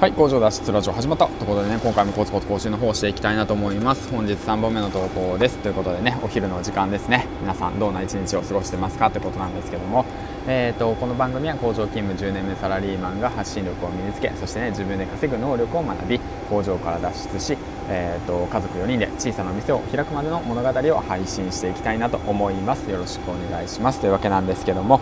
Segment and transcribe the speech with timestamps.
[0.00, 4.08] はい工場脱出ラジオ始まったということでね今回もコツコツ更新の方をしていきたいなと思います。
[4.10, 5.58] 本日3本目の投稿です。
[5.58, 7.26] ということでねお昼の時間ですね。
[7.40, 10.04] 皆さんどんな一日を過ごしてますかということなんですけども。
[10.46, 17.58] えーと、この番組は工場勤務10年目サラリーマンが発信力を身につけそしてね自分で稼ぐ能力を学び工場から脱出し、
[17.90, 22.88] えーと、家族4人で小さな店を開くまでの物語を配信していきたいなと思います。
[22.88, 24.00] よろしくお願いします。
[24.00, 25.00] というわけなんですけども。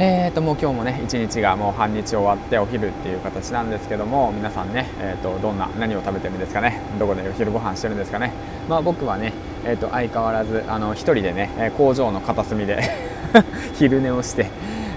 [0.00, 6.80] えーともう今日もね一日がもう半日終わってお昼っていう形なんですけども皆さんね、えー、とどんな何を食べてるんですかね？
[7.00, 8.32] どこでお昼ご飯してるんですかね？
[8.68, 9.32] まあ僕はね、
[9.64, 12.80] えー、と相変わらずあの一人でね工場の片隅で
[13.74, 14.46] 昼寝をして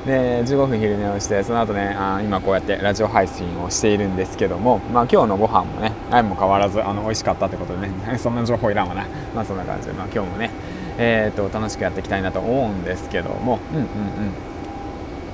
[0.05, 9.05] で15分昼寝をしてその後ねあ今こうやってラジオ配信をしているんですけども、まあ、今日のご飯もね相も変わらずあの美味しかったってことでね そんな情報いらんわな。
[9.33, 10.51] まあそんな感じで、まあ、今日もね
[10.97, 13.87] えーと、楽しくやっていきたいなと思うんですけどもうんうんうん。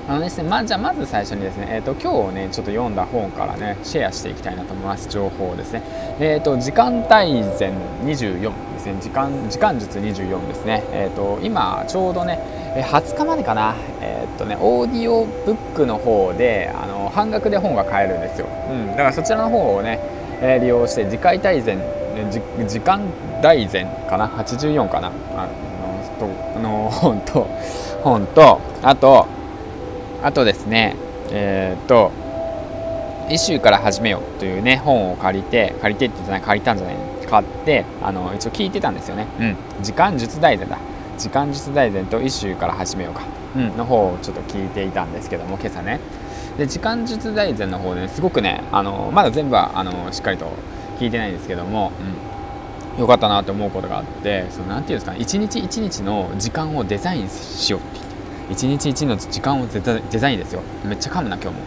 [0.08, 5.82] あのですね、まあじゃまず最初にですね、えーと、今日ねちょっと読んだ本からねシェアしていきたいなと思います情報ですね。
[6.18, 8.96] えっ、ー、と時間大全24ですね。
[9.02, 10.82] 時間時間術24ですね。
[10.92, 12.40] えっ、ー、と今ちょうどね
[12.90, 13.76] 20日までかな。
[14.00, 20.00] えっ、ー、とねオーディオブックの方であの半額で本が買えるんですよ、うん、だからそちらの方をね、
[20.40, 21.78] えー、利用して次回大全
[22.66, 23.02] 時間
[23.42, 24.26] 大全かな。
[24.26, 25.12] 84かな。
[25.36, 25.68] あの
[26.18, 26.26] と
[26.58, 27.46] の本と
[28.02, 29.37] 本とあと
[30.22, 30.96] あとですね
[31.30, 32.10] えっ、と
[33.30, 36.96] 「イシューから始めよう」というね本を借りて借りてって言ってない借りたんじゃない
[37.28, 39.26] 買ってあの一応聞いてたんですよね。
[39.38, 39.56] うん。
[39.82, 40.78] 時間術大全だ。
[41.18, 43.22] 時間術大全と「イシューから始めようか」
[43.56, 46.00] うん、の方をちょっと聞いていたんですけども今朝ね。
[46.56, 50.50] で時間術大全の方で、ね、すごくねあのまだ全部はあのしっかりと
[50.98, 51.92] 聞いてないんですけども、
[52.96, 58.07] うん、よかったなと思うことがあってそのなんていうんですか一日一日の時間をデザインしようって
[58.50, 59.80] 一日一の時間をデ
[60.18, 60.62] ザインですよ。
[60.84, 61.62] めっちゃ噛むな今日も、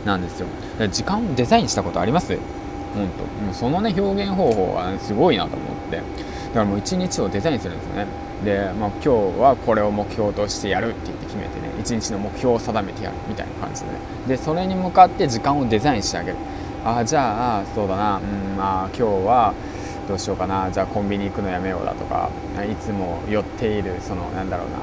[0.00, 0.46] うん、なんですよ。
[0.90, 2.38] 時間をデザインしたことあります？
[2.94, 3.44] 本当。
[3.44, 5.96] もうそのね表現方法は、すごいなと思って。
[5.96, 6.04] だか
[6.60, 8.06] らもう一日をデザインするんですよね。
[8.44, 9.08] で、まあ、今日
[9.40, 13.98] はこれを目標としてやるって言って決めてね一日の目標を定めてやるみたいな感じでね。
[14.28, 16.36] でそれに向かって時間をデザインしてあげる。
[16.84, 19.54] あじゃあそうだな、うんまあ、今日は
[20.08, 20.70] どうしようかな。
[20.70, 22.28] じゃあコンビニ行くのやめようだとか
[22.68, 24.78] いつも寄っているそのなんだろうな。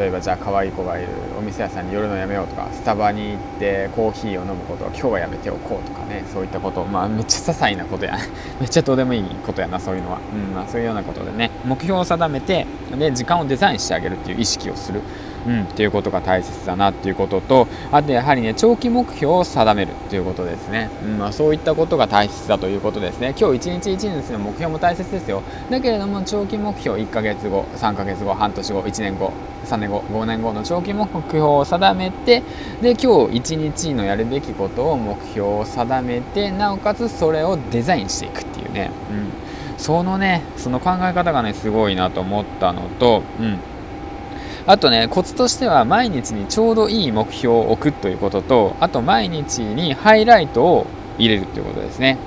[0.00, 6.86] 例えばじゃあ可愛い子がいるお店屋さんに寄るのやめようとかスタバに行ってコーヒーを飲むことは今日はやめておこうとかねそういったこと。
[6.86, 8.16] まあめっちゃ些細なことや。
[8.58, 10.54] めっちゃどうでもいいことやなそういうのは、うん。
[10.54, 11.50] まあ、そういうようなことでね。
[11.66, 12.66] 目標を定めて
[12.98, 15.02] で時間をデザインしてあげるっていう意識をする。
[15.46, 23.34] うん、っていうことが大切だなっていうこととあとやはりね長期目標を定めるっていうことですね、うんまあ、そういったことが大切だということですね。
[23.38, 25.42] 今日一日一日の目標も大切ですよ。
[25.70, 29.32] だけれども長期目標1ヶ月後3ヶ月後半年後1年後
[29.64, 32.42] 3年後5年後の長期目標を定めて
[32.80, 43.58] で今日一日のやるべきことを目標を定めてなおかつそれをデザインしていくっていうね、うん、そのねその考え方がねすごいなと思ったのと、うん。
[44.66, 50.86] あとねコツとしては毎日にちょうどいい目標を置くということとあと毎日にハイライトを
[51.18, 52.18] 入れるということですね、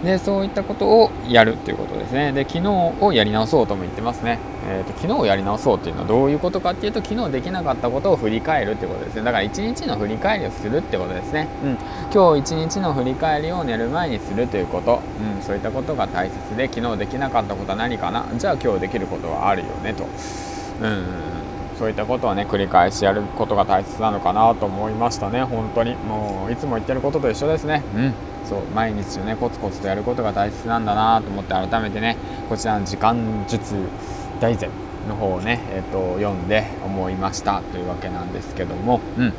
[0.00, 2.32] うん、でそういったことをやるということですね。
[2.32, 9.22] で昨日をやり直そうとも言ってますね、えーと、昨日をやり直そうっていうのはどういうことかっていうと昨日できなかったことを振り返るってことですね。
[9.22, 11.78] だから一日の振り返りをするってことですね、うん、
[12.10, 15.02] 今日一日の振り返りを寝る前にするということ、
[15.36, 18.26] うん、そういったことが大切で昨日できなかったことは何かな？
[18.38, 20.04] じゃあ今日できることはあるよねと。
[20.82, 21.04] うん。
[21.78, 25.42] そういったことをね繰り返しやることが大切なのかなと思いましたね。
[25.42, 25.94] 本当に。
[25.94, 27.82] もういつも言ってることと一緒ですね。
[27.94, 28.14] うん。
[28.44, 32.16] そう毎日ねコツコツとやることが大切なんだなと思って改めてね
[32.48, 33.74] こちらの時間術
[34.40, 34.70] 大全
[35.08, 39.00] の方をね、えーと、読んで思いましたというわけなんですけども。
[39.18, 39.32] うん。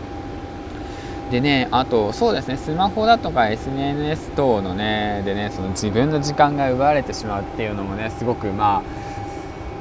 [1.31, 8.81] でね、あとそうですね、スマホだとか SNS 等のね、でね、その自分の時間が奪われてしまうっていうのもね、すごくまあ、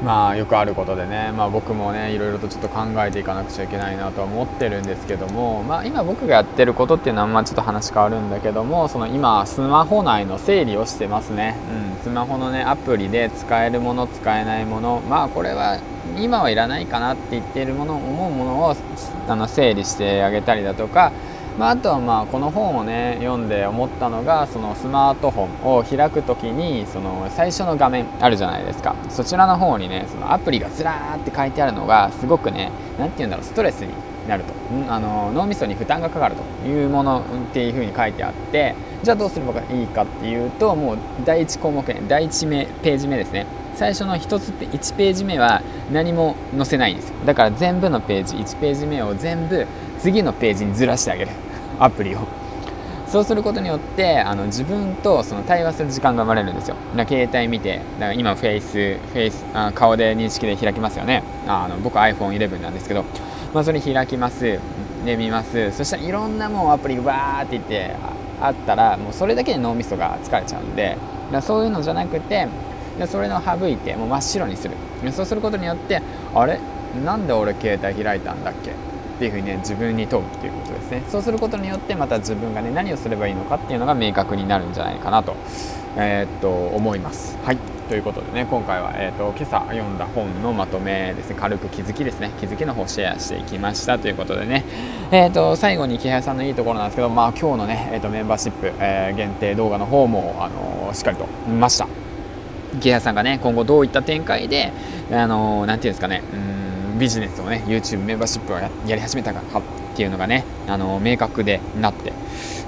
[0.05, 11.57] まあよくあることでね、まあ、僕もねいろいろとちょっと考えていかなくちゃいけないなとは思ってるんですけども、まあ、今僕がやってることっていうのはまあちょっと話変わるんだけどもその今スマホ内の整理をしてますね、
[11.97, 15.81] うん、スマホのねアプリで使えるもの使えないものまあこれは
[16.19, 18.77] 今はいらないかなって言っているもの思うものを
[19.29, 21.13] あの整理してあげたりだとか
[21.59, 28.95] まあ、あとはまあこの本をね読んで思ったのがそのスマートフォンを開く時にその最初の画面あるじゃないですか。
[29.09, 33.95] そちらの方にねそのアプリがずらーって書いてあるのがすごくね何て言うんだろうストレスに
[34.29, 34.55] なると。
[34.89, 37.23] あの脳みそに負担がかかるというものっ
[37.53, 43.47] ていうふうに書いてあってじゃあどうすればいいかっていうともう第1項目第1目ページ目ですね。
[43.77, 45.63] 最初の1つ1ページ目は
[45.93, 47.15] 何も載せないんですよ。
[47.25, 49.67] だから全部のページ1ページ目を全部
[50.01, 51.31] 次のページにずらしてあげる。
[51.79, 52.19] アプリを。
[53.07, 56.75] そうすることによってあの自分とその対話する時間が生まれるんですよ。
[56.97, 61.23] だ携帯見てだから今フェイスフェイスあ顔で認識で開きますよね。
[61.47, 63.05] あの僕 iPhone11 なんですけど、
[63.55, 64.59] まあ、それ開きます。
[65.05, 65.71] で見ます。
[65.71, 67.93] そしたらいろんなもうアプリがバーっていって
[68.43, 70.97] あったらもうそれだけで脳みそが疲れちゃうんで。
[71.31, 72.49] だそういうのじゃなくて
[73.07, 74.75] それの省いてもう真っ白にする。
[75.13, 76.03] そうすることによって
[76.35, 76.59] あれ？
[77.05, 78.73] なんで俺携帯開いたんだっけ？
[79.17, 81.03] っていうふうにね自分に問うっていうことですね。
[81.09, 85.35] そうすることによってまた自分がね何をすればいいのかっていうのが明確になるんじゃないかなと,、
[85.97, 87.39] えー、っと思います。
[87.45, 87.59] はい。
[87.89, 91.37] ということでね今回は、えーと、今朝読んだ本のまとめですね。
[91.39, 92.31] 軽く気づきですね。
[92.41, 94.65] 気づきの方をシェアしていきましたということでね、
[95.13, 101.87] えーと、最後に木原さんのいいところなんですけど、まあ、今日のね、えーと、メンバーシップ、えー、限定動画の方も、あの、しっかりと見ました。
[102.81, 104.73] 木原さんがね今後どういった展開で、
[105.13, 106.23] あのー、ていうんですかね。
[106.33, 106.66] うん
[106.99, 109.63] ビジネスをね YouTube メンバーシップをやり始めたかっ
[109.97, 112.13] ていうのがね、あの明確でなって。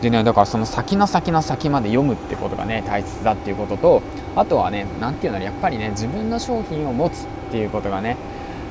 [0.01, 4.03] でねだからその先の先の先まで読むってことがね大切だっていうことと
[4.37, 8.17] あとはね何て言うのやっぱりね自分の商品を持つっていうことがね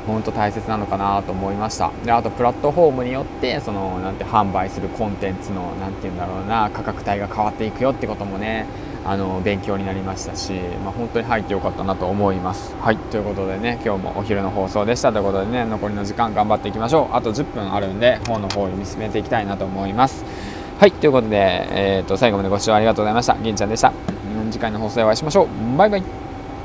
[0.08, 1.92] 本当大切なのかなと思いました。
[2.06, 8.66] であとプラットフォームによってそのなんて販売するコンテンツの何て言うんだろうな価格帯が変わっていくよってこともね
[9.08, 10.52] あの勉強になりましたし、
[10.84, 12.76] まあ、本当に入ってよかったなと思います。
[12.82, 15.14] はいということでね今日もお昼の放送でした。
[15.14, 17.16] ということでね残りの時間頑張っていきましょう。
[17.16, 20.26] あと10分あるんで本の方を読み進めていきたいなと思います。
[20.80, 21.38] はいということで、
[21.72, 23.36] えーと、最後までご視聴ありがとうございました。
[23.38, 23.94] 銀ちゃんでした。
[24.52, 25.78] 次回の放送でお会いしましょう。
[25.78, 26.27] バイバイ。